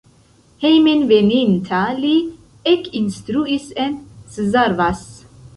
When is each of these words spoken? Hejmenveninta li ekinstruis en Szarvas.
Hejmenveninta 0.61 1.83
li 1.99 2.15
ekinstruis 2.73 3.71
en 3.85 4.03
Szarvas. 4.39 5.09